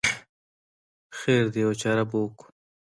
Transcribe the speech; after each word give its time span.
خیر 1.19 1.45
دی 1.53 1.59
یوه 1.63 1.75
چاره 1.81 2.03
به 2.09 2.17
وکړو. 2.21 2.47